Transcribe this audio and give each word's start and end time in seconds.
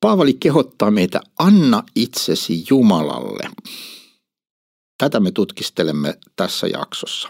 Paavali 0.00 0.34
kehottaa 0.34 0.90
meitä, 0.90 1.20
anna 1.38 1.82
itsesi 1.96 2.64
Jumalalle. 2.70 3.50
Tätä 4.98 5.20
me 5.20 5.30
tutkistelemme 5.30 6.18
tässä 6.36 6.66
jaksossa. 6.66 7.28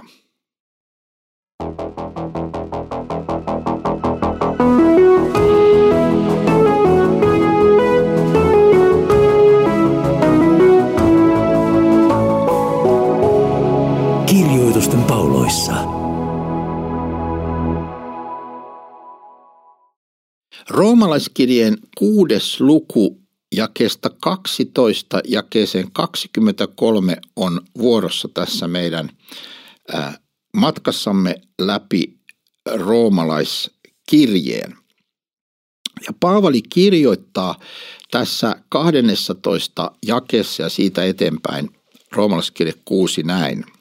Roomalaiskirjeen 20.79 21.79
kuudes 21.99 22.61
luku 22.61 23.21
jakeesta 23.55 24.11
12 24.21 25.21
jakeeseen 25.29 25.93
23 25.93 27.17
on 27.37 27.61
vuorossa 27.79 28.29
tässä 28.35 28.69
meidän 28.69 29.11
matkassamme 30.57 31.35
läpi 31.61 32.19
roomalaiskirjeen. 32.75 34.77
Ja 36.07 36.13
Paavali 36.21 36.63
kirjoittaa 36.63 37.61
tässä 38.11 38.57
12 38.69 39.93
jakeessa 40.07 40.63
ja 40.63 40.69
siitä 40.69 41.05
eteenpäin 41.05 41.71
roomalaiskirje 42.13 42.75
6 42.85 43.23
näin– 43.23 43.65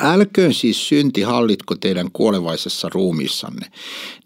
Älköön 0.00 0.54
siis 0.54 0.88
synti 0.88 1.22
hallitko 1.22 1.74
teidän 1.74 2.08
kuolevaisessa 2.12 2.88
ruumiissanne, 2.94 3.66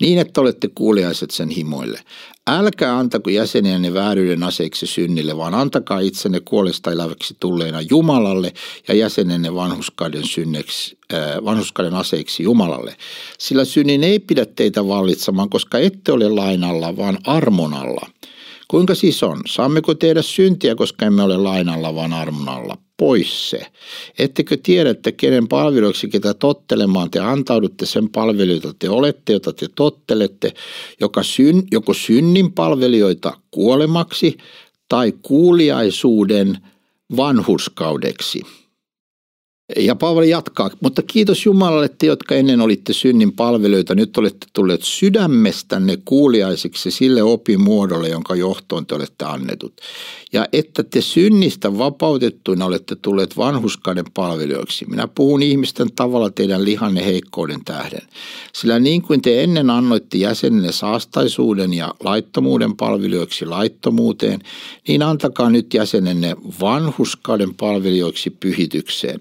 niin 0.01 0.19
että 0.19 0.41
olette 0.41 0.69
kuuliaiset 0.75 1.31
sen 1.31 1.49
himoille. 1.49 2.01
Älkää 2.47 2.99
antako 2.99 3.31
jäseniänne 3.31 3.95
vääryyden 3.95 4.43
aseiksi 4.43 4.87
synnille, 4.87 5.37
vaan 5.37 5.55
antakaa 5.55 6.01
itsenne 6.01 6.41
kuolesta 6.41 6.93
eläväksi 6.93 7.37
tulleena 7.41 7.81
Jumalalle 7.81 8.53
ja 8.89 8.95
jäsenenne 8.95 9.55
vanhuskaiden, 9.55 10.27
synneksi, 10.27 10.99
äh, 11.15 11.45
vanhuskaiden 11.45 11.95
aseiksi 11.95 12.43
Jumalalle. 12.43 12.97
Sillä 13.39 13.65
synnin 13.65 14.05
ei 14.05 14.19
pidä 14.19 14.47
teitä 14.47 14.89
vallitsemaan, 14.89 15.51
koska 15.51 15.79
ette 15.79 16.13
ole 16.13 16.29
lainalla, 16.29 16.97
vaan 16.97 17.19
armon 17.25 17.75
alla. 17.75 18.11
Kuinka 18.69 18.95
siis 18.95 19.23
on? 19.23 19.41
Saammeko 19.49 19.95
tehdä 19.95 20.23
syntiä, 20.23 20.75
koska 20.75 21.07
emme 21.07 21.23
ole 21.23 21.37
lainalla, 21.37 21.95
vaan 21.95 22.13
armon 22.13 22.49
alla? 22.49 22.77
Pois 23.01 23.51
se. 23.51 23.67
Ettekö 24.19 24.57
tiedä, 24.63 24.91
että 24.91 25.13
kenen 25.13 25.49
palveluksi 25.49 26.09
ketä 26.09 26.35
tottelemaan 26.35 27.11
te 27.11 27.21
antaudutte 27.21 27.87
sen 27.87 28.09
palvelijoita 28.09 28.75
te 28.79 28.91
olette, 28.91 29.33
jota 29.33 29.53
te 29.53 29.67
tottelette, 29.75 30.53
joka 31.01 31.23
syn, 31.23 31.63
joko 31.71 31.95
synnin 31.95 32.53
palvelijoita 32.53 33.33
kuolemaksi 33.51 34.39
tai 34.89 35.13
kuuliaisuuden 35.23 36.59
vanhuskaudeksi. 37.17 38.43
Ja 39.77 39.95
Paavali 39.95 40.31
jatkaa, 40.31 40.71
mutta 40.81 41.03
kiitos 41.03 41.47
Jumalalle 41.47 41.89
te, 41.89 42.07
jotka 42.07 42.35
ennen 42.35 42.61
olitte 42.61 42.93
synnin 42.93 43.33
palvelijoita, 43.33 43.95
nyt 43.95 44.17
olette 44.17 44.47
tulleet 44.53 44.83
sydämestänne 44.83 45.99
kuuliaisiksi 46.05 46.91
sille 46.91 47.23
opimuodolle, 47.23 48.09
jonka 48.09 48.35
johtoon 48.35 48.87
te 48.87 48.95
olette 48.95 49.25
annetut. 49.25 49.73
Ja 50.33 50.47
että 50.53 50.83
te 50.83 51.01
synnistä 51.01 51.79
vapautettuina 51.79 52.65
olette 52.65 52.97
tulleet 52.97 53.37
vanhuskauden 53.37 54.05
palvelijoiksi. 54.15 54.85
Minä 54.89 55.09
puhun 55.09 55.43
ihmisten 55.43 55.93
tavalla 55.97 56.31
teidän 56.31 56.65
lihanne 56.65 57.05
heikkouden 57.05 57.65
tähden. 57.65 58.03
Sillä 58.53 58.79
niin 58.79 59.03
kuin 59.03 59.23
te 59.23 59.43
ennen 59.43 59.71
annoitte 59.71 60.19
jäsenille 60.19 60.73
saastaisuuden 60.73 61.75
ja 61.75 61.95
laittomuuden 62.05 62.77
palvelijoiksi 62.77 63.47
laittomuuteen, 63.47 64.41
niin 64.89 65.03
antakaa 65.03 65.51
nyt 65.51 65.75
jäsenenne 65.75 66.37
vanhuskauden 66.61 67.55
palvelijoiksi 67.55 68.31
pyhitykseen. 68.31 69.21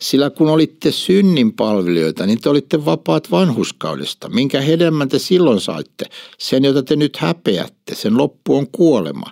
Sillä 0.00 0.30
kun 0.30 0.48
olitte 0.48 0.92
synnin 0.92 1.52
palvelijoita, 1.52 2.26
niin 2.26 2.40
te 2.40 2.48
olitte 2.48 2.84
vapaat 2.84 3.30
vanhuskaudesta. 3.30 4.28
Minkä 4.28 4.60
hedelmän 4.60 5.08
te 5.08 5.18
silloin 5.18 5.60
saitte? 5.60 6.04
Sen, 6.38 6.64
jota 6.64 6.82
te 6.82 6.96
nyt 6.96 7.16
häpeätte. 7.16 7.94
Sen 7.94 8.16
loppu 8.16 8.56
on 8.56 8.66
kuolema. 8.72 9.26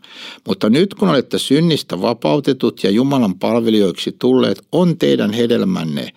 Mutta 0.48 0.70
nyt 0.70 0.94
kun 0.94 1.08
olette 1.08 1.38
synnistä 1.38 2.00
vapautetut 2.00 2.84
ja 2.84 2.90
Jumalan 2.90 3.38
palvelijoiksi 3.38 4.16
tulleet, 4.18 4.62
on 4.72 4.98
teidän 4.98 5.32
hedelmänne 5.32 6.12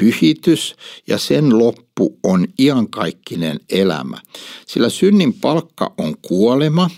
pyhitys 0.00 0.74
ja 1.06 1.18
sen 1.18 1.58
loppu 1.58 2.18
on 2.22 2.46
iankaikkinen 2.58 3.60
elämä. 3.70 4.18
Sillä 4.66 4.88
synnin 4.88 5.34
palkka 5.34 5.94
on 5.98 6.14
kuolema, 6.22 6.90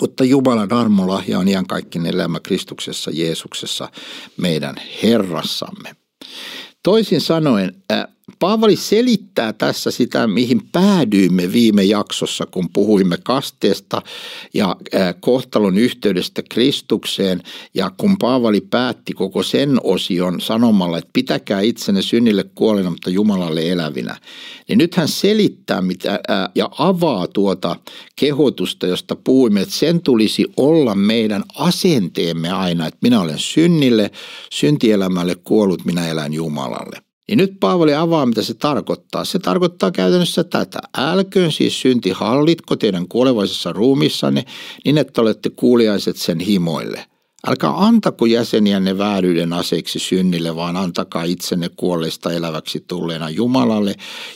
mutta 0.00 0.24
Jumalan 0.24 0.72
armolahja 0.72 1.38
on 1.38 1.48
iankaikkinen 1.48 2.14
elämä 2.14 2.40
Kristuksessa 2.40 3.10
Jeesuksessa 3.14 3.88
meidän 4.36 4.74
Herrassamme. 5.02 5.96
Toisin 6.82 7.20
sanoen, 7.20 7.82
Paavali 8.38 8.76
selittää 8.76 9.52
tässä 9.52 9.90
sitä, 9.90 10.26
mihin 10.26 10.60
päädyimme 10.72 11.52
viime 11.52 11.84
jaksossa, 11.84 12.46
kun 12.46 12.68
puhuimme 12.72 13.16
kasteesta 13.24 14.02
ja 14.54 14.76
kohtalon 15.20 15.78
yhteydestä 15.78 16.42
Kristukseen. 16.50 17.42
Ja 17.74 17.90
kun 17.96 18.18
Paavali 18.18 18.60
päätti 18.60 19.12
koko 19.12 19.42
sen 19.42 19.80
osion 19.82 20.40
sanomalla, 20.40 20.98
että 20.98 21.10
pitäkää 21.12 21.60
itsenne 21.60 22.02
synnille 22.02 22.44
kuolena, 22.54 22.90
mutta 22.90 23.10
Jumalalle 23.10 23.70
elävinä. 23.70 24.16
Niin 24.68 24.78
nyt 24.78 24.94
hän 24.94 25.08
selittää 25.08 25.80
mitä, 25.80 26.20
ja 26.54 26.70
avaa 26.78 27.26
tuota 27.26 27.76
kehotusta, 28.16 28.86
josta 28.86 29.16
puhuimme, 29.16 29.60
että 29.60 29.74
sen 29.74 30.02
tulisi 30.02 30.44
olla 30.56 30.94
meidän 30.94 31.44
asenteemme 31.54 32.50
aina, 32.50 32.86
että 32.86 32.98
minä 33.02 33.20
olen 33.20 33.38
synnille, 33.38 34.10
syntielämälle 34.52 35.34
kuollut, 35.34 35.84
minä 35.84 36.08
elän 36.08 36.32
Jumalalle. 36.34 37.05
Niin 37.28 37.38
nyt 37.38 37.60
Paavali 37.60 37.94
avaa, 37.94 38.26
mitä 38.26 38.42
se 38.42 38.54
tarkoittaa. 38.54 39.24
Se 39.24 39.38
tarkoittaa 39.38 39.90
käytännössä 39.90 40.44
tätä. 40.44 40.78
Älköön 40.98 41.52
siis 41.52 41.80
synti 41.80 42.10
hallitko 42.10 42.76
teidän 42.76 43.08
kuolevaisessa 43.08 43.72
ruumissanne 43.72 44.44
niin, 44.84 44.98
että 44.98 45.20
olette 45.20 45.50
kuuliaiset 45.50 46.16
sen 46.16 46.40
himoille. 46.40 47.06
Älkää 47.46 47.70
antako 47.70 48.26
jäseniänne 48.26 48.98
vääryyden 48.98 49.52
aseiksi 49.52 49.98
synnille, 49.98 50.56
vaan 50.56 50.76
antakaa 50.76 51.24
itsenne 51.24 51.68
kuolleista 51.76 52.32
eläväksi 52.32 52.84
tulleena 52.88 53.30
Jumalalle 53.30 53.94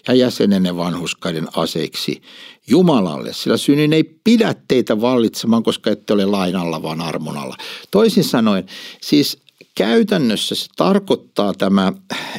ja 0.09 0.15
jäsenenne 0.15 0.77
vanhuskaiden 0.77 1.49
aseiksi 1.57 2.23
Jumalalle, 2.67 3.33
sillä 3.33 3.57
synnin 3.57 3.93
ei 3.93 4.05
pidä 4.25 4.55
teitä 4.69 5.01
vallitsemaan, 5.01 5.63
koska 5.63 5.91
ette 5.91 6.13
ole 6.13 6.27
lainalla, 6.27 6.83
vaan 6.83 7.01
armonalla. 7.01 7.57
Toisin 7.91 8.25
sanoen, 8.25 8.67
siis 9.01 9.39
käytännössä 9.75 10.55
se 10.55 10.67
tarkoittaa 10.77 11.55
tämä, 11.55 11.93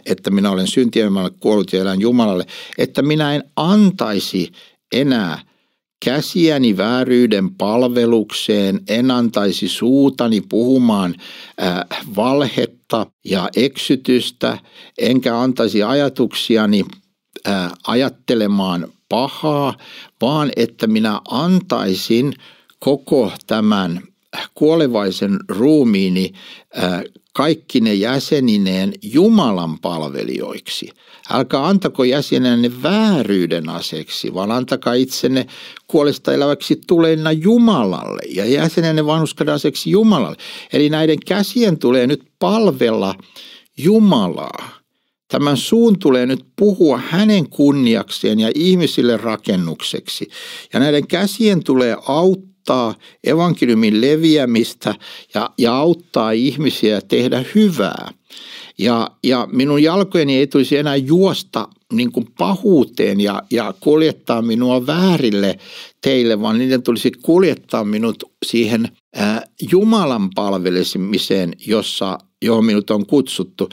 että 0.06 0.32
minä 0.32 0.52
olen 0.52 0.68
syntielämälle 0.68 1.32
kuollut 1.40 1.74
ja 1.74 1.82
elän 1.82 2.02
Jumalalle, 2.02 2.46
että 2.78 3.02
minä 3.02 3.36
en 3.36 3.44
antaisi 3.56 4.52
enää 4.92 5.40
käsiäni 6.06 6.78
vääryyden 6.78 7.56
palvelukseen, 7.56 8.82
en 8.88 9.12
antaisi 9.12 9.68
suutani 9.68 10.42
puhumaan 10.42 11.16
äh, 11.62 12.04
valhetta 12.16 13.08
ja 13.26 13.50
eksytystä, 13.56 14.58
enkä 14.98 15.40
antaisi 15.40 15.84
ajatuksiani 15.84 16.84
äh, 17.48 17.72
ajattelemaan 17.88 18.88
pahaa, 19.10 19.78
vaan 20.22 20.52
että 20.56 20.88
minä 20.88 21.22
antaisin 21.30 22.34
koko 22.80 23.32
tämän 23.48 24.02
kuolevaisen 24.54 25.40
ruumiini 25.50 26.32
äh, 26.84 27.04
kaikki 27.34 27.82
ne 27.82 27.94
jäsenineen 27.94 28.94
Jumalan 29.04 29.80
palvelijoiksi. 29.80 30.90
Älkää 31.30 31.68
antako 31.68 32.04
jäsenenne 32.04 32.72
vääryyden 32.84 33.70
aseksi, 33.70 34.34
vaan 34.34 34.52
antakaa 34.52 34.94
itsenne 34.94 35.48
kuolesta 35.88 36.34
eläväksi 36.34 36.82
tuleena 36.88 37.32
Jumalalle 37.32 38.22
ja 38.30 38.46
jäsenenne 38.46 39.06
vanhuskadan 39.06 39.56
aseksi 39.56 39.92
Jumalalle. 39.92 40.38
Eli 40.74 40.90
näiden 40.90 41.20
käsien 41.26 41.80
tulee 41.80 42.08
nyt 42.08 42.24
palvella 42.40 43.16
Jumalaa. 43.78 44.70
Tämän 45.28 45.58
suun 45.58 46.00
tulee 46.00 46.26
nyt 46.26 46.46
puhua 46.56 46.98
hänen 46.98 47.50
kunniakseen 47.50 48.40
ja 48.40 48.52
ihmisille 48.56 49.18
rakennukseksi. 49.18 50.28
Ja 50.74 50.80
näiden 50.80 51.08
käsien 51.08 51.64
tulee 51.64 51.98
auttaa 52.08 52.51
auttaa 52.62 52.96
evankeliumin 53.24 54.02
leviämistä 54.02 54.96
ja, 55.34 55.50
ja 55.58 55.76
auttaa 55.76 56.32
ihmisiä 56.32 57.02
tehdä 57.02 57.44
hyvää. 57.56 58.12
Ja, 58.78 59.10
ja 59.24 59.48
minun 59.52 59.84
jalkojeni 59.84 60.38
ei 60.38 60.48
tulisi 60.48 60.78
enää 60.78 60.96
juosta 60.96 61.68
niin 61.94 62.12
kuin 62.12 62.28
pahuuteen 62.38 63.22
ja, 63.22 63.44
ja 63.52 63.74
kuljettaa 63.80 64.42
minua 64.42 64.88
väärille 64.88 65.60
teille, 66.02 66.42
vaan 66.42 66.58
niiden 66.58 66.84
tulisi 66.84 67.12
kuljettaa 67.22 67.84
minut 67.84 68.24
siihen 68.46 68.88
ää, 69.16 69.42
Jumalan 69.72 70.30
palvelemiseen, 70.36 71.54
jossa, 71.68 72.18
johon 72.42 72.66
minut 72.66 72.90
on 72.90 73.06
kutsuttu. 73.06 73.70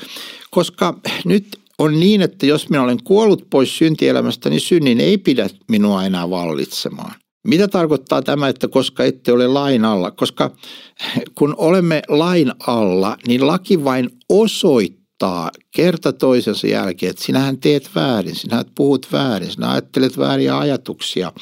Koska 0.51 0.99
nyt 1.25 1.59
on 1.79 2.01
niin, 2.01 2.23
että 2.23 2.47
jos 2.47 2.69
minä 2.69 2.83
olen 2.83 3.05
kuollut 3.05 3.47
pois 3.51 3.79
syntielämästä, 3.79 4.51
niin 4.51 4.61
synnin 4.61 5.01
ei 5.01 5.19
pidä 5.19 5.49
minua 5.69 6.05
enää 6.05 6.31
vallitsemaan. 6.31 7.15
Mitä 7.49 7.69
tarkoittaa 7.69 8.23
tämä, 8.23 8.49
että 8.49 8.69
koska 8.69 9.05
ette 9.05 9.33
ole 9.33 9.47
lain 9.47 9.85
alla? 9.85 10.11
Koska 10.11 10.51
kun 11.35 11.55
olemme 11.59 12.03
lain 12.09 12.53
alla, 12.67 13.17
niin 13.27 13.47
laki 13.47 13.85
vain 13.85 14.11
osoittaa 14.29 15.51
kerta 15.77 16.13
toisensa 16.13 16.67
jälkeen, 16.67 17.11
että 17.11 17.25
sinähän 17.25 17.59
teet 17.59 17.91
väärin, 17.95 18.35
sinä 18.35 18.65
puhut 18.75 19.07
väärin, 19.13 19.51
sinä 19.51 19.71
ajattelet 19.71 20.19
vääriä 20.19 20.59
ajatuksia 20.59 21.33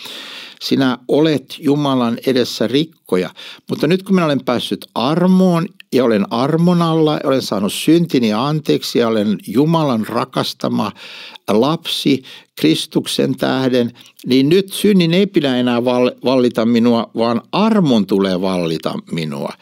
sinä 0.60 0.98
olet 1.08 1.56
Jumalan 1.58 2.18
edessä 2.26 2.66
rikkoja. 2.66 3.30
Mutta 3.68 3.86
nyt 3.86 4.02
kun 4.02 4.14
minä 4.14 4.24
olen 4.24 4.44
päässyt 4.44 4.86
armoon 4.94 5.66
ja 5.94 6.04
olen 6.04 6.32
armon 6.32 6.82
alla, 6.82 7.20
olen 7.24 7.42
saanut 7.42 7.72
syntini 7.72 8.32
anteeksi 8.32 8.98
ja 8.98 9.08
olen 9.08 9.38
Jumalan 9.46 10.06
rakastama 10.06 10.92
lapsi 11.48 12.22
Kristuksen 12.60 13.36
tähden, 13.36 13.92
niin 14.26 14.48
nyt 14.48 14.72
synnin 14.72 15.14
ei 15.14 15.26
pidä 15.26 15.56
enää 15.56 15.84
vallita 16.24 16.66
minua, 16.66 17.10
vaan 17.16 17.42
armon 17.52 18.06
tulee 18.06 18.40
vallita 18.40 18.94
minua. 19.12 19.52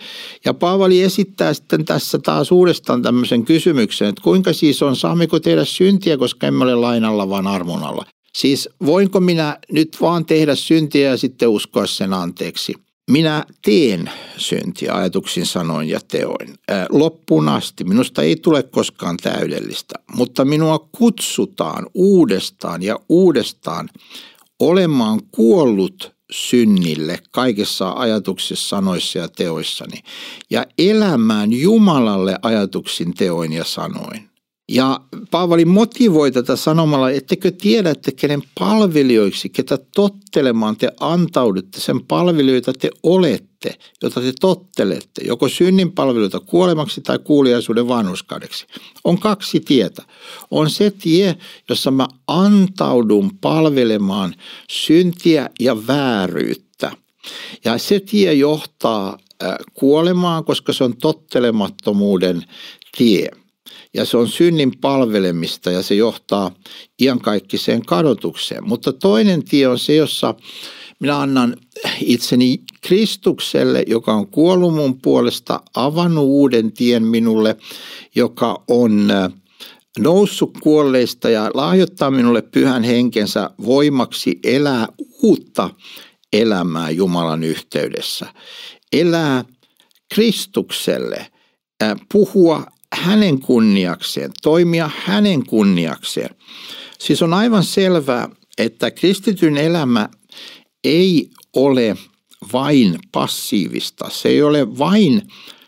Ja 0.45 0.55
Paavali 0.55 1.03
esittää 1.03 1.55
sitten 1.55 1.85
tässä 1.85 2.19
taas 2.19 2.53
uudestaan 2.53 3.03
tämmöisen 3.03 3.45
kysymyksen, 3.45 4.09
että 4.09 4.23
kuinka 4.23 4.53
siis 4.53 4.83
on, 4.83 4.97
saammeko 4.97 5.41
tehdä 5.41 5.65
syntiä, 5.65 6.17
koska 6.17 6.47
emme 6.47 6.65
ole 6.65 6.75
lainalla, 6.75 7.29
vaan 7.29 7.47
armon 7.47 7.83
alla. 7.83 8.05
Siis 8.35 8.69
voinko 8.87 9.21
minä 9.21 9.59
nyt 9.73 9.97
vaan 10.01 10.27
tehdä 10.27 10.55
syntiä 10.55 11.09
ja 11.09 11.17
sitten 11.17 11.49
uskoa 11.49 11.87
sen 11.87 12.13
anteeksi? 12.13 12.75
Minä 13.11 13.45
teen 13.63 14.11
syntiä 14.37 14.95
ajatuksin, 14.95 15.47
sanoin 15.47 15.89
ja 15.89 16.01
teoin. 16.09 16.55
loppuun 16.91 17.49
asti. 17.49 17.85
Minusta 17.85 18.23
ei 18.23 18.37
tule 18.37 18.63
koskaan 18.63 19.17
täydellistä, 19.17 19.95
mutta 20.15 20.45
minua 20.45 20.89
kutsutaan 20.93 21.87
uudestaan 21.95 22.83
ja 22.83 22.99
uudestaan 23.09 23.89
olemaan 24.61 25.21
kuollut 25.31 26.15
synnille 26.33 27.19
kaikessa 27.31 27.93
ajatuksissa, 27.97 28.69
sanoissa 28.69 29.19
ja 29.19 29.29
teoissani 29.29 30.01
ja 30.51 30.67
elämään 30.79 31.53
Jumalalle 31.53 32.39
ajatuksin, 32.43 33.15
teoin 33.15 33.53
ja 33.53 33.65
sanoin. 33.65 34.34
Ja 34.69 35.01
Paavali 35.31 35.65
motivoi 35.65 36.33
tätä 36.33 36.57
sanomalla, 36.57 37.11
ettekö 37.11 37.51
tiedä, 37.51 37.91
että 37.91 38.13
kenen 38.13 38.43
palvelijoiksi, 38.59 39.49
ketä 39.49 39.79
tottelemaan 39.95 40.77
te 40.77 40.91
antaudutte, 41.01 41.81
sen 41.81 42.05
palvelijoita 42.05 42.73
te 42.73 42.91
olette, 43.03 43.75
jota 44.03 44.21
te 44.21 44.33
tottelette, 44.41 45.25
joko 45.25 45.49
synnin 45.49 45.93
palveluita 45.93 46.41
kuolemaksi 46.41 47.01
tai 47.01 47.19
kuuliaisuuden 47.19 47.89
vanhuskaudeksi. 47.89 48.67
On 49.05 49.19
kaksi 49.19 49.61
tietä. 49.61 50.03
On 50.51 50.71
se 50.71 50.91
tie, 50.91 51.37
jossa 51.69 51.91
mä 51.91 52.09
antaudun 52.27 53.31
palvelemaan 53.41 54.35
syntiä 54.71 55.51
ja 55.61 55.87
vääryyttä. 55.87 56.93
Ja 57.65 57.79
se 57.79 58.01
tie 58.01 58.35
johtaa 58.35 59.19
kuolemaan, 59.75 60.45
koska 60.45 60.73
se 60.73 60.85
on 60.85 60.97
tottelemattomuuden 60.97 62.43
tie– 62.97 63.29
ja 63.95 64.05
se 64.05 64.17
on 64.17 64.29
synnin 64.29 64.73
palvelemista 64.81 65.71
ja 65.71 65.83
se 65.83 65.95
johtaa 65.95 66.51
iankaikkiseen 67.03 67.87
kadotukseen. 67.87 68.69
Mutta 68.69 68.93
toinen 68.93 69.45
tie 69.45 69.69
on 69.69 69.79
se, 69.79 69.95
jossa 69.95 70.35
minä 71.01 71.21
annan 71.21 71.57
itseni 72.01 72.61
Kristukselle, 72.81 73.85
joka 73.87 74.13
on 74.13 74.27
kuollut 74.27 74.75
mun 74.75 75.01
puolesta, 75.01 75.61
avannut 75.75 76.25
uuden 76.25 76.73
tien 76.73 77.03
minulle, 77.03 77.57
joka 78.15 78.65
on 78.69 79.11
äh, 79.11 79.33
noussut 79.99 80.59
kuolleista 80.63 81.31
ja 81.31 81.51
lahjoittaa 81.55 82.11
minulle 82.11 82.43
pyhän 82.43 82.83
henkensä 82.83 83.51
voimaksi 83.65 84.39
elää 84.45 84.87
uutta 85.23 85.71
elämää 86.33 86.91
Jumalan 86.91 87.45
yhteydessä. 87.45 88.27
Elää 88.93 89.45
Kristukselle, 90.15 91.27
äh, 91.83 91.97
puhua 92.13 92.67
hänen 92.95 93.41
kunniakseen, 93.41 94.31
toimia 94.43 94.91
hänen 95.05 95.47
kunniakseen. 95.47 96.35
Siis 96.99 97.23
on 97.23 97.35
aivan 97.35 97.65
selvää, 97.65 98.29
että 98.59 98.91
kristityn 98.91 99.57
elämä 99.57 100.09
ei 100.85 101.31
ole 101.57 101.97
vain 102.53 102.99
passiivista. 103.13 104.11
Se 104.11 104.29
ei 104.29 104.43
ole 104.43 104.79
vain 104.79 105.23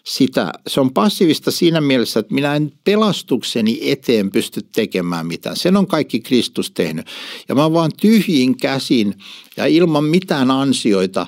sitä, 0.05 0.52
se 0.67 0.81
on 0.81 0.93
passiivista 0.93 1.50
siinä 1.50 1.81
mielessä, 1.81 2.20
että 2.20 2.34
minä 2.34 2.56
en 2.56 2.73
pelastukseni 2.84 3.78
eteen 3.82 4.31
pysty 4.31 4.61
tekemään 4.75 5.26
mitään. 5.26 5.56
Sen 5.56 5.76
on 5.76 5.87
kaikki 5.87 6.20
Kristus 6.20 6.70
tehnyt. 6.70 7.06
Ja 7.49 7.55
mä 7.55 7.73
vaan 7.73 7.90
tyhjin 8.00 8.56
käsin 8.56 9.14
ja 9.56 9.67
ilman 9.67 10.05
mitään 10.05 10.50
ansioita 10.50 11.26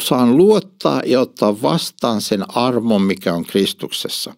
saan 0.00 0.36
luottaa 0.36 1.02
ja 1.06 1.20
ottaa 1.20 1.62
vastaan 1.62 2.20
sen 2.20 2.56
armon, 2.56 3.02
mikä 3.02 3.34
on 3.34 3.44
Kristuksessa. 3.44 4.34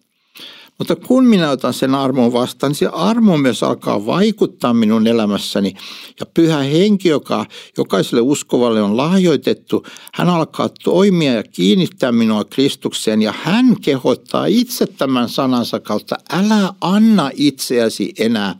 Mutta 0.77 0.95
kun 0.95 1.25
minä 1.25 1.49
otan 1.49 1.73
sen 1.73 1.95
armon 1.95 2.33
vastaan, 2.33 2.69
niin 2.69 2.77
se 2.77 2.87
armo 2.93 3.37
myös 3.37 3.63
alkaa 3.63 4.05
vaikuttaa 4.05 4.73
minun 4.73 5.07
elämässäni. 5.07 5.73
Ja 6.19 6.25
pyhä 6.25 6.57
henki, 6.57 7.09
joka 7.09 7.45
jokaiselle 7.77 8.21
uskovalle 8.21 8.81
on 8.81 8.97
lahjoitettu, 8.97 9.85
hän 10.13 10.29
alkaa 10.29 10.69
toimia 10.83 11.33
ja 11.33 11.43
kiinnittää 11.43 12.11
minua 12.11 12.43
Kristukseen. 12.43 13.21
Ja 13.21 13.33
hän 13.43 13.75
kehottaa 13.81 14.45
itse 14.45 14.87
tämän 14.87 15.29
sanansa 15.29 15.79
kautta, 15.79 16.15
älä 16.29 16.73
anna 16.81 17.31
itseäsi 17.33 18.13
enää 18.19 18.55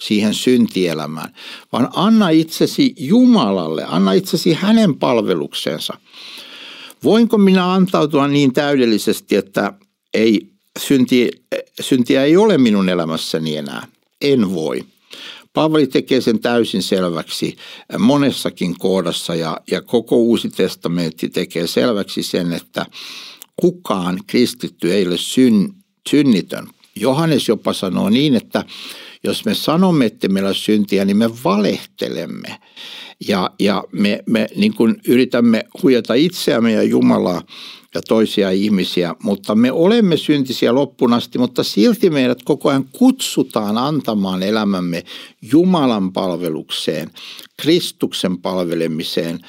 siihen 0.00 0.34
syntielämään, 0.34 1.34
vaan 1.72 1.88
anna 1.94 2.28
itsesi 2.28 2.94
Jumalalle, 2.98 3.84
anna 3.88 4.12
itsesi 4.12 4.52
hänen 4.52 4.94
palvelukseensa. 4.94 5.94
Voinko 7.04 7.38
minä 7.38 7.72
antautua 7.72 8.28
niin 8.28 8.52
täydellisesti, 8.52 9.36
että 9.36 9.72
ei 10.14 10.57
synti, 10.78 11.30
syntiä 11.80 12.24
ei 12.24 12.36
ole 12.36 12.58
minun 12.58 12.88
elämässäni 12.88 13.56
enää. 13.56 13.86
En 14.20 14.54
voi. 14.54 14.84
Paavali 15.52 15.86
tekee 15.86 16.20
sen 16.20 16.38
täysin 16.38 16.82
selväksi 16.82 17.56
monessakin 17.98 18.78
kohdassa 18.78 19.34
ja, 19.34 19.56
ja 19.70 19.82
koko 19.82 20.16
uusi 20.16 20.48
testamentti 20.48 21.28
tekee 21.28 21.66
selväksi 21.66 22.22
sen, 22.22 22.52
että 22.52 22.86
kukaan 23.56 24.20
kristitty 24.26 24.92
ei 24.92 25.06
ole 25.06 25.16
syn, 25.16 25.72
synnitön. 26.10 26.66
Johannes 26.96 27.48
jopa 27.48 27.72
sanoo 27.72 28.10
niin, 28.10 28.34
että 28.34 28.64
jos 29.24 29.44
me 29.44 29.54
sanomme, 29.54 30.06
että 30.06 30.28
meillä 30.28 30.48
on 30.48 30.54
syntiä, 30.54 31.04
niin 31.04 31.16
me 31.16 31.30
valehtelemme. 31.44 32.58
Ja, 33.28 33.50
ja 33.60 33.84
me, 33.92 34.22
me 34.26 34.46
niin 34.56 34.74
kuin 34.74 34.96
yritämme 35.08 35.64
huijata 35.82 36.14
itseämme 36.14 36.72
ja 36.72 36.82
Jumalaa 36.82 37.42
ja 37.94 38.00
toisia 38.08 38.50
ihmisiä, 38.50 39.14
mutta 39.22 39.54
me 39.54 39.72
olemme 39.72 40.16
syntisiä 40.16 40.74
loppuun 40.74 41.12
asti, 41.12 41.38
mutta 41.38 41.62
silti 41.62 42.10
meidät 42.10 42.42
koko 42.42 42.68
ajan 42.68 42.84
kutsutaan 42.92 43.78
antamaan 43.78 44.42
elämämme 44.42 45.04
Jumalan 45.52 46.12
palvelukseen, 46.12 47.10
Kristuksen 47.62 48.38
palvelemiseen, 48.38 49.40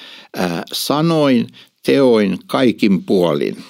sanoin, 0.73 1.47
teoin, 1.85 2.39
kaikin 2.47 3.03
puolin. 3.03 3.63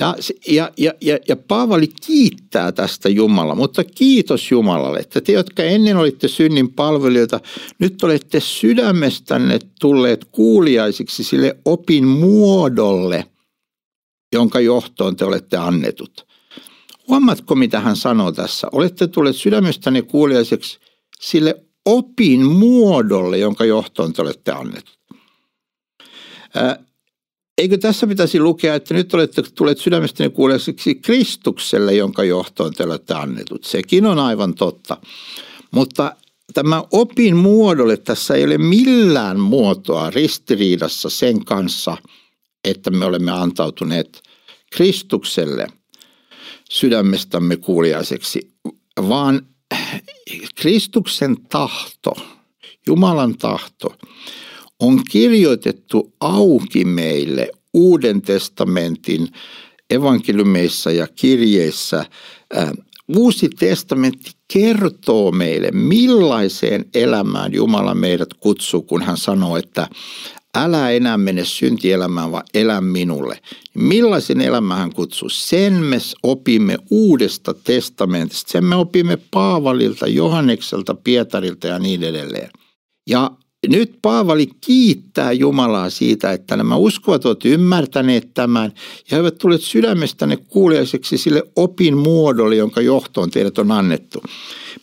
Ja, 0.00 0.14
ja, 0.48 0.70
ja, 0.76 0.92
ja, 1.00 1.18
ja 1.28 1.36
Paavali 1.36 1.88
kiittää 2.06 2.72
tästä 2.72 3.08
Jumala, 3.08 3.54
mutta 3.54 3.84
kiitos 3.84 4.50
Jumalalle, 4.50 4.98
että 4.98 5.20
te, 5.20 5.32
jotka 5.32 5.62
ennen 5.62 5.96
olitte 5.96 6.28
synnin 6.28 6.72
palvelijoita, 6.72 7.40
nyt 7.78 8.02
olette 8.02 8.40
sydämestänne 8.40 9.58
tulleet 9.80 10.24
kuuliaisiksi 10.24 11.24
sille 11.24 11.56
opin 11.64 12.06
muodolle, 12.06 13.24
jonka 14.32 14.60
johtoon 14.60 15.16
te 15.16 15.24
olette 15.24 15.56
annetut. 15.56 16.26
Huomaatko, 17.08 17.54
mitä 17.54 17.80
hän 17.80 17.96
sanoo 17.96 18.32
tässä? 18.32 18.68
Olette 18.72 19.06
tulleet 19.06 19.36
sydämestänne 19.36 20.02
kuuliaiseksi 20.02 20.78
sille 21.20 21.64
opin 21.84 22.46
muodolle, 22.46 23.38
jonka 23.38 23.64
johtoon 23.64 24.12
te 24.12 24.22
olette 24.22 24.52
annetut. 24.52 24.98
Eikö 27.58 27.78
tässä 27.78 28.06
pitäisi 28.06 28.40
lukea, 28.40 28.74
että 28.74 28.94
nyt 28.94 29.14
olette 29.14 29.42
tulleet 29.42 29.78
sydämestäni 29.78 30.30
kuulijaisiksi 30.30 30.94
Kristukselle, 30.94 31.94
jonka 31.94 32.24
johtoon 32.24 32.72
te 32.72 32.84
olette 32.84 33.14
annetut. 33.14 33.64
Sekin 33.64 34.06
on 34.06 34.18
aivan 34.18 34.54
totta. 34.54 34.96
Mutta 35.70 36.16
tämä 36.54 36.84
opin 36.92 37.36
muodolle 37.36 37.96
tässä 37.96 38.34
ei 38.34 38.44
ole 38.44 38.58
millään 38.58 39.40
muotoa 39.40 40.10
ristiriidassa 40.10 41.10
sen 41.10 41.44
kanssa, 41.44 41.96
että 42.64 42.90
me 42.90 43.04
olemme 43.04 43.30
antautuneet 43.30 44.22
Kristukselle 44.72 45.66
sydämestämme 46.70 47.56
kuuliaiseksi, 47.56 48.52
vaan 49.08 49.46
Kristuksen 50.54 51.36
tahto, 51.48 52.12
Jumalan 52.86 53.38
tahto, 53.38 53.94
on 54.80 55.00
kirjoitettu 55.10 56.12
auki 56.20 56.84
meille 56.84 57.50
Uuden 57.74 58.22
testamentin 58.22 59.28
evankeliumeissa 59.90 60.90
ja 60.90 61.06
kirjeissä. 61.06 62.04
Uusi 63.16 63.48
testamentti 63.48 64.30
kertoo 64.52 65.32
meille, 65.32 65.70
millaiseen 65.70 66.84
elämään 66.94 67.52
Jumala 67.52 67.94
meidät 67.94 68.34
kutsuu, 68.34 68.82
kun 68.82 69.02
hän 69.02 69.16
sanoo, 69.16 69.56
että 69.56 69.88
älä 70.54 70.90
enää 70.90 71.18
mene 71.18 71.44
syntielämään, 71.44 72.32
vaan 72.32 72.44
elä 72.54 72.80
minulle. 72.80 73.40
Millaisen 73.74 74.40
elämän 74.40 74.78
hän 74.78 74.92
kutsuu? 74.92 75.28
Sen 75.28 75.72
me 75.72 75.98
opimme 76.22 76.78
uudesta 76.90 77.54
testamentista. 77.54 78.52
Sen 78.52 78.64
me 78.64 78.76
opimme 78.76 79.18
Paavalilta, 79.30 80.06
Johannekselta, 80.06 80.94
Pietarilta 80.94 81.66
ja 81.66 81.78
niin 81.78 82.04
edelleen. 82.04 82.50
Ja 83.08 83.30
nyt 83.66 83.98
Paavali 84.02 84.48
kiittää 84.60 85.32
Jumalaa 85.32 85.90
siitä, 85.90 86.32
että 86.32 86.56
nämä 86.56 86.76
uskovat 86.76 87.24
ovat 87.24 87.44
ymmärtäneet 87.44 88.34
tämän 88.34 88.72
ja 89.10 89.16
he 89.16 89.20
ovat 89.20 89.38
tulleet 89.38 89.62
sydämestänne 89.62 90.36
kuuliaiseksi 90.36 91.18
sille 91.18 91.42
opin 91.56 91.96
muodolle, 91.96 92.56
jonka 92.56 92.80
johtoon 92.80 93.30
teidät 93.30 93.58
on 93.58 93.70
annettu. 93.70 94.22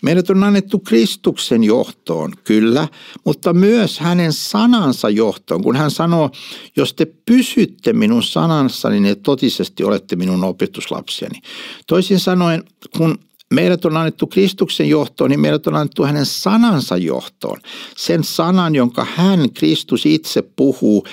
Meidät 0.02 0.30
on 0.30 0.44
annettu 0.44 0.80
Kristuksen 0.80 1.64
johtoon, 1.64 2.34
kyllä, 2.44 2.88
mutta 3.26 3.54
myös 3.54 4.00
hänen 4.00 4.34
sanansa 4.34 5.10
johtoon, 5.10 5.64
kun 5.64 5.76
hän 5.76 5.92
sanoo, 5.92 6.30
jos 6.76 6.94
te 6.94 7.08
pysytte 7.26 7.94
minun 7.94 8.24
sananssani, 8.24 9.00
niin 9.00 9.22
totisesti 9.22 9.84
olette 9.84 10.16
minun 10.16 10.44
opetuslapsiani. 10.44 11.42
Toisin 11.88 12.20
sanoen, 12.20 12.64
kun 12.98 13.20
meidät 13.56 13.86
on 13.86 13.98
annettu 13.98 14.28
Kristuksen 14.28 14.90
johtoon, 14.90 15.30
niin 15.30 15.40
meidät 15.40 15.68
on 15.68 15.76
annettu 15.76 16.04
hänen 16.04 16.26
sanansa 16.26 16.98
johtoon. 16.98 17.60
Sen 17.98 18.24
sanan, 18.24 18.76
jonka 18.76 19.08
hän, 19.16 19.54
Kristus 19.54 20.06
itse 20.06 20.42
puhuu 20.42 21.06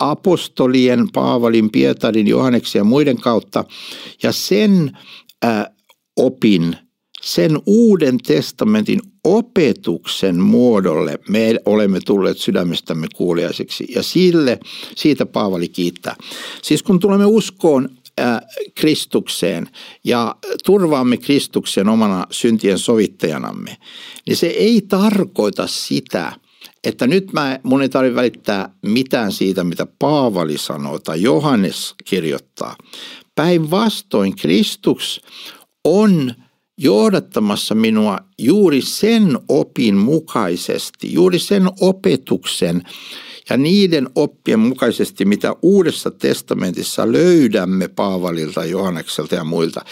apostolien, 0.00 1.08
Paavalin, 1.12 1.70
Pietarin, 1.70 2.26
Johanneksen 2.26 2.80
ja 2.80 2.84
muiden 2.84 3.16
kautta. 3.16 3.64
Ja 4.22 4.32
sen 4.32 4.98
äh, 5.44 5.64
opin, 6.16 6.76
sen 7.22 7.58
uuden 7.66 8.18
testamentin 8.18 9.00
opetuksen 9.24 10.40
muodolle 10.40 11.18
me 11.28 11.56
olemme 11.66 12.00
tulleet 12.00 12.38
sydämestämme 12.38 13.06
kuuliaiseksi 13.16 13.86
ja 13.94 14.02
sille, 14.02 14.58
siitä 14.96 15.26
Paavali 15.26 15.68
kiittää. 15.68 16.16
Siis 16.62 16.82
kun 16.82 17.00
tulemme 17.00 17.26
uskoon 17.26 17.88
Kristukseen 18.74 19.68
ja 20.04 20.36
turvaamme 20.64 21.16
Kristuksen 21.16 21.88
omana 21.88 22.26
syntien 22.30 22.78
sovittajanamme, 22.78 23.76
niin 24.26 24.36
se 24.36 24.46
ei 24.46 24.82
tarkoita 24.88 25.66
sitä, 25.66 26.32
että 26.84 27.06
nyt 27.06 27.32
mä, 27.32 27.60
mun 27.62 27.82
ei 27.82 27.88
tarvitse 27.88 28.14
välittää 28.14 28.74
mitään 28.82 29.32
siitä, 29.32 29.64
mitä 29.64 29.86
Paavali 29.98 30.58
sanoo 30.58 30.98
tai 30.98 31.22
Johannes 31.22 31.94
kirjoittaa. 32.04 32.76
Päinvastoin 33.34 34.36
Kristus 34.36 35.20
on 35.84 36.34
johdattamassa 36.78 37.74
minua 37.74 38.18
juuri 38.38 38.82
sen 38.82 39.38
opin 39.48 39.96
mukaisesti, 39.96 41.12
juuri 41.12 41.38
sen 41.38 41.68
opetuksen 41.80 42.82
ja 43.50 43.56
niiden 43.56 44.08
oppien 44.14 44.58
mukaisesti, 44.58 45.24
mitä 45.24 45.56
Uudessa 45.62 46.10
testamentissa 46.10 47.12
löydämme 47.12 47.88
Paavalilta, 47.88 48.64
Johannekselta 48.64 49.34
ja 49.34 49.44
muilta. 49.44 49.84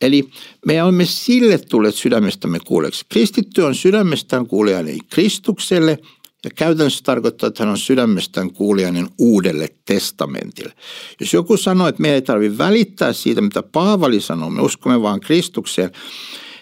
Eli 0.00 0.28
me 0.66 0.82
olemme 0.82 1.04
sille 1.04 1.58
tulleet 1.58 1.94
sydämestämme 1.94 2.58
kuuleeksi. 2.66 3.04
Kristitty 3.08 3.62
on 3.62 3.74
sydämestään 3.74 4.46
kuulijainen 4.46 4.98
Kristukselle 5.10 5.98
ja 6.44 6.50
käytännössä 6.54 7.04
tarkoittaa, 7.04 7.46
että 7.46 7.62
hän 7.62 7.70
on 7.70 7.78
sydämestään 7.78 8.52
kuulijainen 8.52 9.08
uudelle 9.18 9.68
testamentille. 9.84 10.72
Jos 11.20 11.32
joku 11.32 11.56
sanoo, 11.56 11.88
että 11.88 12.02
meidän 12.02 12.14
ei 12.14 12.22
tarvitse 12.22 12.58
välittää 12.58 13.12
siitä, 13.12 13.40
mitä 13.40 13.62
Paavali 13.62 14.20
sanoo, 14.20 14.50
me 14.50 14.62
uskomme 14.62 15.02
vaan 15.02 15.20
Kristukseen, 15.20 15.90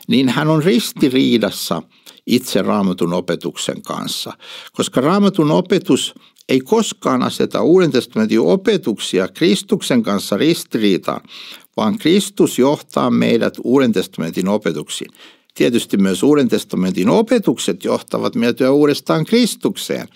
niin 0.09 0.29
hän 0.29 0.49
on 0.49 0.63
ristiriidassa 0.63 1.83
itse 2.27 2.63
raamatun 2.63 3.13
opetuksen 3.13 3.83
kanssa. 3.83 4.33
Koska 4.73 5.01
raamatun 5.01 5.51
opetus 5.51 6.15
ei 6.49 6.61
koskaan 6.61 7.23
aseta 7.23 7.63
Uuden 7.63 7.91
testamentin 7.91 8.41
opetuksia 8.41 9.29
Kristuksen 9.29 10.03
kanssa 10.03 10.37
ristiriitaan, 10.37 11.21
vaan 11.77 11.99
Kristus 11.99 12.59
johtaa 12.59 13.11
meidät 13.11 13.55
Uuden 13.65 13.93
testamentin 13.93 14.49
opetuksiin. 14.49 15.11
Tietysti 15.55 15.97
myös 15.97 16.23
Uuden 16.23 16.49
testamentin 16.49 17.09
opetukset 17.09 17.85
johtavat 17.85 18.35
meitä 18.35 18.71
uudestaan 18.71 19.25
Kristukseen, 19.25 20.09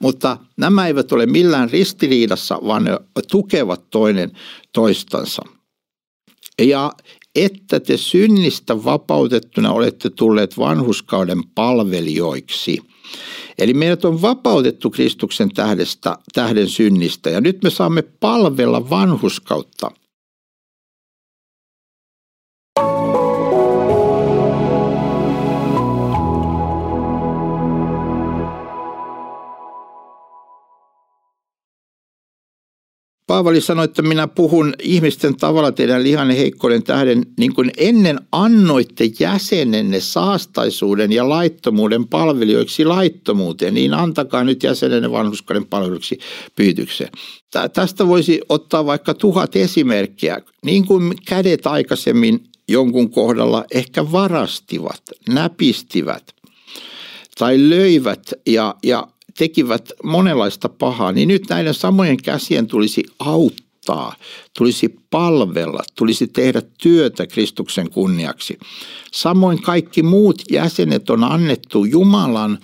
mutta 0.00 0.36
nämä 0.56 0.86
eivät 0.86 1.12
ole 1.12 1.26
millään 1.26 1.70
ristiriidassa, 1.70 2.58
vaan 2.66 2.84
ne 2.84 2.98
tukevat 3.30 3.90
toinen 3.90 4.32
toistansa. 4.72 5.42
Ja 6.58 6.92
että 7.34 7.80
te 7.80 7.96
synnistä 7.96 8.84
vapautettuna 8.84 9.72
olette 9.72 10.10
tulleet 10.10 10.58
vanhuskauden 10.58 11.42
palvelijoiksi– 11.54 12.78
Eli 13.58 13.74
meidät 13.74 14.04
on 14.04 14.22
vapautettu 14.22 14.90
Kristuksen 14.90 15.48
tähdestä, 15.48 16.18
tähden 16.32 16.68
synnistä 16.68 17.30
ja 17.30 17.40
nyt 17.40 17.62
me 17.62 17.70
saamme 17.70 18.02
palvella 18.02 18.90
vanhuskautta. 18.90 19.90
Paavali 33.32 33.60
sanoi, 33.60 33.84
että 33.84 34.02
minä 34.02 34.28
puhun 34.28 34.74
ihmisten 34.82 35.36
tavalla 35.36 35.72
teidän 35.72 36.02
lihanne 36.02 36.36
heikkouden 36.36 36.82
tähden, 36.82 37.26
niin 37.38 37.54
kuin 37.54 37.70
ennen 37.76 38.20
annoitte 38.32 39.10
jäsenenne 39.20 40.00
saastaisuuden 40.00 41.12
ja 41.12 41.28
laittomuuden 41.28 42.08
palvelijoiksi 42.08 42.84
laittomuuteen, 42.84 43.74
niin 43.74 43.94
antakaa 43.94 44.44
nyt 44.44 44.62
jäsenenne 44.62 45.10
vanhuskauden 45.10 45.66
palveluksi 45.66 46.18
pyytykseen. 46.56 47.10
Tästä 47.72 48.08
voisi 48.08 48.40
ottaa 48.48 48.86
vaikka 48.86 49.14
tuhat 49.14 49.56
esimerkkiä, 49.56 50.38
niin 50.64 50.86
kuin 50.86 51.14
kädet 51.26 51.66
aikaisemmin 51.66 52.44
jonkun 52.68 53.10
kohdalla 53.10 53.64
ehkä 53.70 54.12
varastivat, 54.12 55.02
näpistivät 55.28 56.34
tai 57.38 57.70
löivät 57.70 58.32
ja, 58.46 58.74
ja 58.82 59.08
tekivät 59.38 59.92
monenlaista 60.04 60.68
pahaa, 60.68 61.12
niin 61.12 61.28
nyt 61.28 61.42
näiden 61.48 61.74
samojen 61.74 62.16
käsien 62.22 62.66
tulisi 62.66 63.02
auttaa, 63.18 64.14
tulisi 64.58 64.94
palvella, 65.10 65.82
tulisi 65.94 66.26
tehdä 66.26 66.62
työtä 66.82 67.26
Kristuksen 67.26 67.90
kunniaksi. 67.90 68.58
Samoin 69.12 69.62
kaikki 69.62 70.02
muut 70.02 70.42
jäsenet 70.50 71.10
on 71.10 71.24
annettu 71.24 71.84
Jumalan 71.84 72.58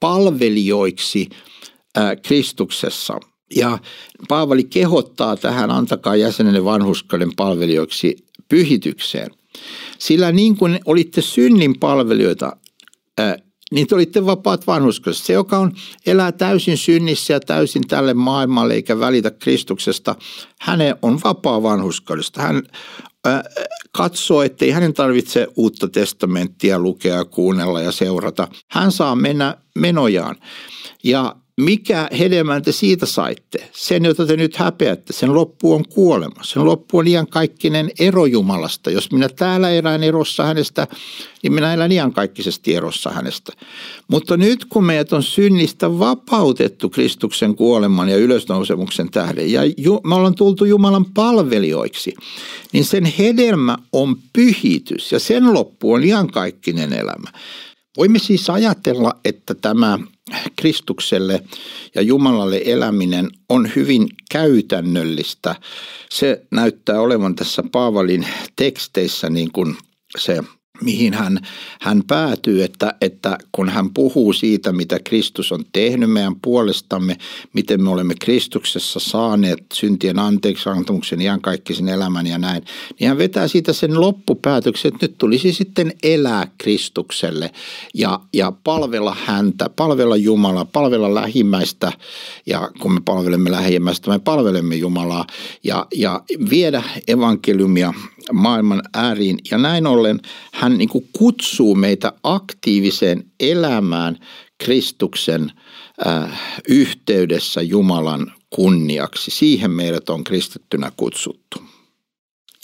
palvelijoiksi 0.00 1.28
Kristuksessa. 2.22 3.20
Ja 3.56 3.78
Paavali 4.28 4.64
kehottaa 4.64 5.36
tähän, 5.36 5.70
antakaa 5.70 6.16
jäsenenne 6.16 6.64
vanhuskauden 6.64 7.30
palvelijoiksi 7.36 8.16
pyhitykseen. 8.48 9.30
Sillä 9.98 10.32
niin 10.32 10.56
kuin 10.56 10.80
olitte 10.84 11.22
synnin 11.22 11.78
palvelijoita, 11.80 12.56
niin 13.74 13.86
te 13.86 13.94
olitte 13.94 14.26
vapaat 14.26 14.66
vanhuskasta. 14.66 15.26
Se, 15.26 15.32
joka 15.32 15.58
on, 15.58 15.72
elää 16.06 16.32
täysin 16.32 16.78
synnissä 16.78 17.32
ja 17.32 17.40
täysin 17.40 17.88
tälle 17.88 18.14
maailmalle 18.14 18.74
eikä 18.74 19.00
välitä 19.00 19.30
Kristuksesta, 19.30 20.14
hänen 20.60 20.96
on 21.02 21.20
vapaa 21.24 21.62
vanhuskaudesta. 21.62 22.42
Hän 22.42 22.62
äh, 23.26 23.42
katsoo, 23.92 24.42
ettei 24.42 24.70
hänen 24.70 24.94
tarvitse 24.94 25.46
uutta 25.56 25.88
testamenttia 25.88 26.78
lukea, 26.78 27.24
kuunnella 27.24 27.80
ja 27.80 27.92
seurata. 27.92 28.48
Hän 28.70 28.92
saa 28.92 29.16
mennä 29.16 29.56
menojaan. 29.78 30.36
Ja 31.04 31.36
mikä 31.60 32.08
hedelmän 32.18 32.62
te 32.62 32.72
siitä 32.72 33.06
saitte? 33.06 33.70
Sen, 33.72 34.04
jota 34.04 34.26
te 34.26 34.36
nyt 34.36 34.56
häpeätte, 34.56 35.12
sen 35.12 35.34
loppu 35.34 35.72
on 35.72 35.84
kuolema. 35.88 36.42
Sen 36.42 36.64
loppu 36.64 36.98
on 36.98 37.06
iankaikkinen 37.06 37.90
ero 37.98 38.26
Jumalasta. 38.26 38.90
Jos 38.90 39.12
minä 39.12 39.28
täällä 39.28 39.70
elän 39.70 40.02
erossa 40.02 40.44
hänestä, 40.44 40.86
niin 41.42 41.52
minä 41.52 41.74
elän 41.74 41.92
iankaikkisesti 41.92 42.74
erossa 42.74 43.10
hänestä. 43.10 43.52
Mutta 44.08 44.36
nyt 44.36 44.64
kun 44.64 44.84
meidät 44.84 45.12
on 45.12 45.22
synnistä 45.22 45.98
vapautettu 45.98 46.90
Kristuksen 46.90 47.54
kuoleman 47.54 48.08
ja 48.08 48.16
ylösnousemuksen 48.16 49.10
tähden, 49.10 49.52
ja 49.52 49.60
me 50.04 50.14
ollaan 50.14 50.34
tultu 50.34 50.64
Jumalan 50.64 51.04
palvelijoiksi, 51.04 52.14
niin 52.72 52.84
sen 52.84 53.04
hedelmä 53.04 53.76
on 53.92 54.16
pyhitys 54.32 55.12
ja 55.12 55.18
sen 55.18 55.54
loppu 55.54 55.92
on 55.92 56.04
iankaikkinen 56.04 56.92
elämä. 56.92 57.30
Voimme 57.96 58.18
siis 58.18 58.50
ajatella, 58.50 59.20
että 59.24 59.54
tämä 59.54 59.98
Kristukselle 60.56 61.42
ja 61.94 62.02
Jumalalle 62.02 62.62
eläminen 62.64 63.30
on 63.48 63.70
hyvin 63.76 64.08
käytännöllistä. 64.30 65.54
Se 66.10 66.46
näyttää 66.50 67.00
olevan 67.00 67.34
tässä 67.34 67.62
Paavalin 67.72 68.26
teksteissä 68.56 69.30
niin 69.30 69.52
kuin 69.52 69.76
se 70.18 70.42
mihin 70.82 71.14
hän, 71.14 71.40
hän 71.80 72.02
päätyy, 72.06 72.62
että, 72.62 72.94
että 73.00 73.38
kun 73.52 73.68
hän 73.68 73.90
puhuu 73.90 74.32
siitä, 74.32 74.72
mitä 74.72 74.98
Kristus 75.04 75.52
on 75.52 75.64
tehnyt 75.72 76.12
meidän 76.12 76.36
puolestamme, 76.42 77.16
miten 77.52 77.82
me 77.82 77.90
olemme 77.90 78.14
Kristuksessa 78.20 79.00
saaneet 79.00 79.64
syntien 79.74 80.18
anteeksi 80.18 80.68
antamuksen 80.68 81.20
ihan 81.20 81.40
kaikkisen 81.40 81.88
elämän 81.88 82.26
ja 82.26 82.38
näin, 82.38 82.64
niin 83.00 83.08
hän 83.08 83.18
vetää 83.18 83.48
siitä 83.48 83.72
sen 83.72 84.00
loppupäätöksen, 84.00 84.92
että 84.94 85.06
nyt 85.06 85.18
tulisi 85.18 85.52
sitten 85.52 85.92
elää 86.02 86.48
Kristukselle 86.58 87.50
ja, 87.94 88.20
ja 88.32 88.52
palvella 88.64 89.16
häntä, 89.24 89.68
palvella 89.68 90.16
Jumalaa, 90.16 90.64
palvella 90.64 91.14
lähimmäistä. 91.14 91.92
Ja 92.46 92.70
kun 92.80 92.94
me 92.94 93.00
palvelemme 93.04 93.50
lähimmäistä, 93.50 94.10
me 94.10 94.18
palvelemme 94.18 94.74
Jumalaa. 94.74 95.26
Ja, 95.64 95.86
ja 95.94 96.22
viedä 96.50 96.82
evankeliumia 97.08 97.94
maailman 98.32 98.82
ääriin. 98.94 99.38
Ja 99.50 99.58
näin 99.58 99.86
ollen 99.86 100.20
hän 100.52 100.78
niin 100.78 100.88
kuin 100.88 101.08
kutsuu 101.12 101.74
meitä 101.74 102.12
aktiiviseen 102.22 103.24
elämään 103.40 104.18
Kristuksen 104.58 105.52
äh, 106.06 106.40
yhteydessä 106.68 107.62
Jumalan 107.62 108.32
kunniaksi. 108.50 109.30
Siihen 109.30 109.70
meidät 109.70 110.08
on 110.08 110.24
kristittynä 110.24 110.92
kutsuttu. 110.96 111.62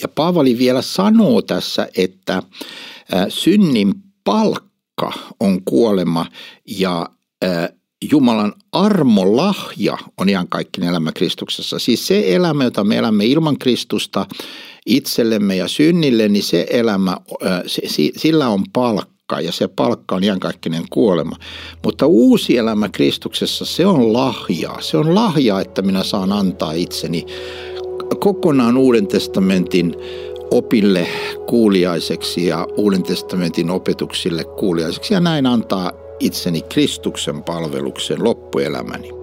Ja 0.02 0.08
Paavali 0.08 0.58
vielä 0.58 0.82
sanoo 0.82 1.42
tässä, 1.42 1.88
että 1.96 2.36
äh, 2.36 3.26
synnin 3.28 3.94
palkka 4.24 5.12
on 5.40 5.64
kuolema 5.64 6.26
ja 6.78 7.10
äh, 7.44 7.68
Jumalan 8.10 8.52
armolahja 8.72 9.98
on 10.18 10.28
ihan 10.28 10.48
kaikki 10.48 10.80
elämä 10.86 11.12
Kristuksessa. 11.12 11.78
Siis 11.78 12.06
se 12.06 12.34
elämä, 12.34 12.64
jota 12.64 12.84
me 12.84 12.96
elämme 12.96 13.26
ilman 13.26 13.58
Kristusta 13.58 14.26
itsellemme 14.86 15.56
ja 15.56 15.68
synnille, 15.68 16.28
niin 16.28 16.42
se 16.42 16.66
elämä, 16.70 17.16
sillä 18.16 18.48
on 18.48 18.64
palkka 18.72 19.40
ja 19.40 19.52
se 19.52 19.68
palkka 19.68 20.14
on 20.14 20.24
iankaikkinen 20.24 20.82
kuolema. 20.90 21.36
Mutta 21.84 22.06
uusi 22.06 22.56
elämä 22.56 22.88
Kristuksessa, 22.88 23.64
se 23.64 23.86
on 23.86 24.12
lahjaa. 24.12 24.80
Se 24.80 24.96
on 24.96 25.14
lahja, 25.14 25.60
että 25.60 25.82
minä 25.82 26.02
saan 26.02 26.32
antaa 26.32 26.72
itseni 26.72 27.26
kokonaan 28.20 28.76
Uuden 28.76 29.06
testamentin 29.06 29.94
opille 30.50 31.08
kuuliaiseksi 31.46 32.46
ja 32.46 32.66
Uuden 32.76 33.02
testamentin 33.02 33.70
opetuksille 33.70 34.44
kuuliaiseksi 34.44 35.14
ja 35.14 35.20
näin 35.20 35.46
antaa 35.46 35.92
itseni 36.20 36.62
Kristuksen 36.62 37.42
palvelukseen 37.42 38.24
loppuelämäni. 38.24 39.19